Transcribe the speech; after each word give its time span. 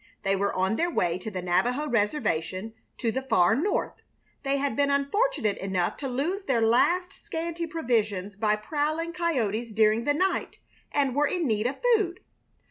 They 0.23 0.35
were 0.35 0.51
on 0.55 0.77
their 0.77 0.89
way 0.89 1.19
to 1.19 1.29
the 1.29 1.43
Navajo 1.43 1.87
reservation 1.87 2.73
to 2.97 3.11
the 3.11 3.21
far 3.21 3.55
north. 3.55 4.01
They 4.41 4.57
had 4.57 4.75
been 4.75 4.89
unfortunate 4.89 5.59
enough 5.59 5.95
to 5.97 6.07
lose 6.07 6.41
their 6.45 6.59
last 6.59 7.13
scanty 7.13 7.67
provisions 7.67 8.35
by 8.35 8.55
prowling 8.55 9.13
coyotes 9.13 9.71
during 9.73 10.05
the 10.05 10.15
night, 10.15 10.57
and 10.91 11.13
were 11.15 11.27
in 11.27 11.45
need 11.47 11.67
of 11.67 11.75
food. 11.93 12.21